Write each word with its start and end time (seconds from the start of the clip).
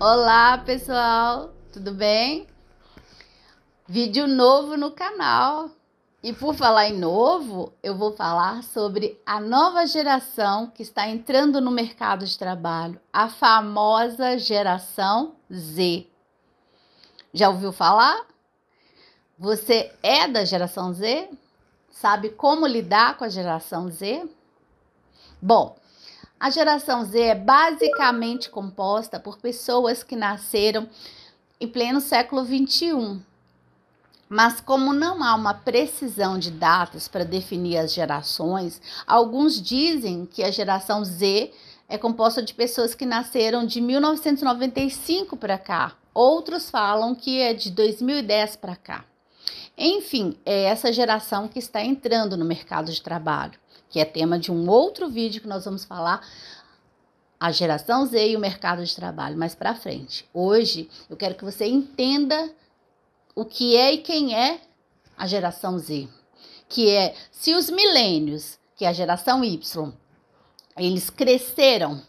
Olá, 0.00 0.56
pessoal, 0.58 1.52
tudo 1.72 1.92
bem? 1.92 2.46
Vídeo 3.88 4.28
novo 4.28 4.76
no 4.76 4.92
canal. 4.92 5.70
E 6.22 6.32
por 6.32 6.54
falar 6.54 6.86
em 6.86 6.96
novo, 6.96 7.72
eu 7.82 7.96
vou 7.96 8.12
falar 8.12 8.62
sobre 8.62 9.20
a 9.26 9.40
nova 9.40 9.84
geração 9.88 10.68
que 10.68 10.84
está 10.84 11.08
entrando 11.08 11.60
no 11.60 11.72
mercado 11.72 12.24
de 12.24 12.38
trabalho, 12.38 13.00
a 13.12 13.28
famosa 13.28 14.38
geração 14.38 15.34
Z. 15.52 16.06
Já 17.34 17.48
ouviu 17.48 17.72
falar? 17.72 18.24
Você 19.36 19.92
é 20.00 20.28
da 20.28 20.44
geração 20.44 20.92
Z? 20.92 21.28
Sabe 21.90 22.28
como 22.30 22.68
lidar 22.68 23.16
com 23.16 23.24
a 23.24 23.28
geração 23.28 23.88
Z? 23.88 24.30
Bom, 25.42 25.76
a 26.40 26.50
geração 26.50 27.04
Z 27.04 27.20
é 27.20 27.34
basicamente 27.34 28.48
composta 28.48 29.18
por 29.18 29.38
pessoas 29.38 30.02
que 30.04 30.14
nasceram 30.14 30.88
em 31.60 31.66
pleno 31.66 32.00
século 32.00 32.44
21. 32.44 33.20
Mas, 34.28 34.60
como 34.60 34.92
não 34.92 35.24
há 35.24 35.34
uma 35.34 35.54
precisão 35.54 36.38
de 36.38 36.50
datas 36.50 37.08
para 37.08 37.24
definir 37.24 37.78
as 37.78 37.92
gerações, 37.92 38.80
alguns 39.06 39.60
dizem 39.60 40.26
que 40.26 40.44
a 40.44 40.50
geração 40.50 41.02
Z 41.02 41.50
é 41.88 41.96
composta 41.96 42.42
de 42.42 42.52
pessoas 42.52 42.94
que 42.94 43.06
nasceram 43.06 43.66
de 43.66 43.80
1995 43.80 45.36
para 45.36 45.56
cá. 45.56 45.94
Outros 46.12 46.68
falam 46.68 47.14
que 47.14 47.40
é 47.40 47.54
de 47.54 47.70
2010 47.70 48.56
para 48.56 48.76
cá. 48.76 49.04
Enfim, 49.80 50.36
é 50.44 50.64
essa 50.64 50.92
geração 50.92 51.46
que 51.46 51.60
está 51.60 51.80
entrando 51.80 52.36
no 52.36 52.44
mercado 52.44 52.90
de 52.90 53.00
trabalho, 53.00 53.56
que 53.88 54.00
é 54.00 54.04
tema 54.04 54.36
de 54.36 54.50
um 54.50 54.68
outro 54.68 55.08
vídeo 55.08 55.40
que 55.40 55.46
nós 55.46 55.64
vamos 55.64 55.84
falar 55.84 56.26
a 57.38 57.52
geração 57.52 58.04
Z 58.04 58.30
e 58.30 58.36
o 58.36 58.40
mercado 58.40 58.84
de 58.84 58.92
trabalho 58.92 59.38
mais 59.38 59.54
para 59.54 59.76
frente. 59.76 60.28
Hoje 60.34 60.90
eu 61.08 61.16
quero 61.16 61.36
que 61.36 61.44
você 61.44 61.64
entenda 61.64 62.52
o 63.36 63.44
que 63.44 63.76
é 63.76 63.92
e 63.92 63.98
quem 63.98 64.34
é 64.34 64.60
a 65.16 65.28
geração 65.28 65.78
Z, 65.78 66.08
que 66.68 66.90
é 66.90 67.14
se 67.30 67.54
os 67.54 67.70
milênios, 67.70 68.58
que 68.74 68.84
é 68.84 68.88
a 68.88 68.92
geração 68.92 69.44
Y, 69.44 69.92
eles 70.76 71.08
cresceram 71.08 72.02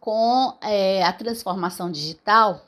com 0.00 0.56
é, 0.62 1.04
a 1.04 1.12
transformação 1.12 1.92
digital, 1.92 2.64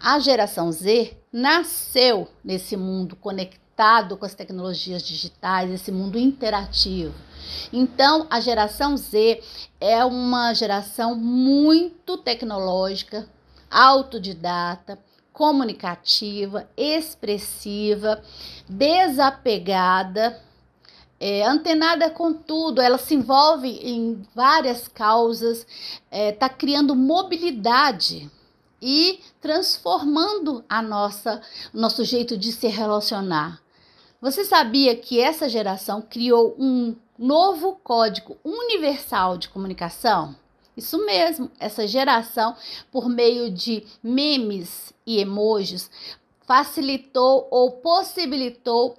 a 0.00 0.18
geração 0.18 0.72
Z 0.72 1.18
nasceu 1.30 2.26
nesse 2.42 2.78
mundo 2.78 3.14
conectado 3.14 3.63
conectado 3.74 4.16
com 4.16 4.24
as 4.24 4.34
tecnologias 4.34 5.02
digitais, 5.02 5.70
esse 5.70 5.90
mundo 5.90 6.18
interativo. 6.18 7.12
Então, 7.72 8.26
a 8.30 8.40
geração 8.40 8.96
Z 8.96 9.42
é 9.80 10.04
uma 10.04 10.54
geração 10.54 11.14
muito 11.14 12.16
tecnológica, 12.16 13.28
autodidata, 13.70 14.98
comunicativa, 15.32 16.68
expressiva, 16.76 18.22
desapegada, 18.68 20.40
é, 21.18 21.44
antenada 21.44 22.10
com 22.10 22.32
tudo, 22.32 22.80
ela 22.80 22.98
se 22.98 23.14
envolve 23.14 23.68
em 23.68 24.22
várias 24.34 24.88
causas, 24.88 25.58
está 25.58 25.68
é, 26.10 26.32
tá 26.32 26.48
criando 26.48 26.94
mobilidade 26.94 28.30
e 28.80 29.20
transformando 29.40 30.64
a 30.68 30.82
nossa 30.82 31.40
nosso 31.72 32.04
jeito 32.04 32.36
de 32.36 32.52
se 32.52 32.68
relacionar. 32.68 33.63
Você 34.24 34.42
sabia 34.42 34.96
que 34.96 35.20
essa 35.20 35.50
geração 35.50 36.00
criou 36.00 36.56
um 36.58 36.96
novo 37.18 37.78
código 37.84 38.38
universal 38.42 39.36
de 39.36 39.50
comunicação? 39.50 40.34
Isso 40.74 41.04
mesmo, 41.04 41.50
essa 41.60 41.86
geração, 41.86 42.56
por 42.90 43.06
meio 43.06 43.50
de 43.50 43.86
memes 44.02 44.94
e 45.06 45.20
emojis, 45.20 45.90
facilitou 46.46 47.46
ou 47.50 47.72
possibilitou 47.72 48.96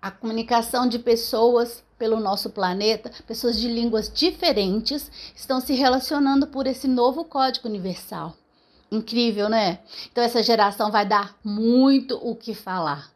a 0.00 0.12
comunicação 0.12 0.88
de 0.88 1.00
pessoas 1.00 1.82
pelo 1.98 2.20
nosso 2.20 2.48
planeta, 2.48 3.10
pessoas 3.26 3.58
de 3.58 3.66
línguas 3.66 4.08
diferentes, 4.08 5.10
estão 5.34 5.60
se 5.60 5.72
relacionando 5.74 6.46
por 6.46 6.68
esse 6.68 6.86
novo 6.86 7.24
código 7.24 7.66
universal. 7.66 8.36
Incrível, 8.88 9.48
né? 9.48 9.80
Então, 10.12 10.22
essa 10.22 10.44
geração 10.44 10.92
vai 10.92 11.04
dar 11.04 11.36
muito 11.42 12.14
o 12.22 12.36
que 12.36 12.54
falar. 12.54 13.13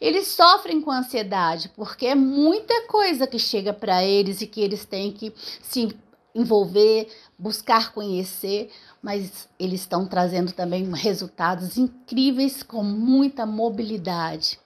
Eles 0.00 0.28
sofrem 0.28 0.80
com 0.80 0.90
ansiedade 0.90 1.70
porque 1.74 2.06
é 2.06 2.14
muita 2.14 2.86
coisa 2.86 3.26
que 3.26 3.38
chega 3.38 3.72
para 3.72 4.04
eles 4.04 4.40
e 4.40 4.46
que 4.46 4.60
eles 4.60 4.84
têm 4.84 5.12
que 5.12 5.32
se 5.62 5.96
envolver, 6.34 7.08
buscar 7.38 7.92
conhecer, 7.92 8.70
mas 9.02 9.48
eles 9.58 9.80
estão 9.80 10.06
trazendo 10.06 10.52
também 10.52 10.84
resultados 10.92 11.76
incríveis 11.76 12.62
com 12.62 12.82
muita 12.82 13.46
mobilidade. 13.46 14.58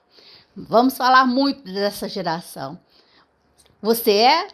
Vamos 0.55 0.95
falar 0.95 1.25
muito 1.25 1.63
dessa 1.63 2.07
geração. 2.07 2.79
Você 3.81 4.11
é? 4.11 4.47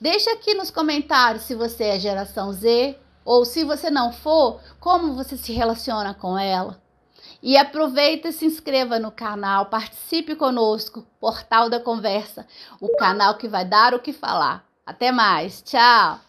Deixa 0.00 0.30
aqui 0.32 0.54
nos 0.54 0.70
comentários 0.70 1.44
se 1.44 1.54
você 1.54 1.84
é 1.84 1.98
geração 1.98 2.52
Z 2.52 2.96
ou 3.24 3.44
se 3.44 3.64
você 3.64 3.90
não 3.90 4.12
for, 4.12 4.60
como 4.78 5.14
você 5.14 5.36
se 5.36 5.52
relaciona 5.52 6.14
com 6.14 6.38
ela. 6.38 6.80
E 7.42 7.56
aproveita 7.56 8.28
e 8.28 8.32
se 8.32 8.44
inscreva 8.44 8.98
no 8.98 9.10
canal, 9.10 9.66
participe 9.66 10.36
conosco, 10.36 11.06
Portal 11.18 11.70
da 11.70 11.80
Conversa, 11.80 12.46
o 12.80 12.94
canal 12.96 13.38
que 13.38 13.48
vai 13.48 13.64
dar 13.64 13.94
o 13.94 14.00
que 14.00 14.12
falar. 14.12 14.64
Até 14.84 15.10
mais, 15.10 15.62
tchau! 15.62 16.20